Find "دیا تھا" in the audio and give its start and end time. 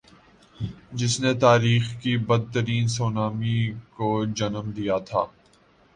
4.71-5.23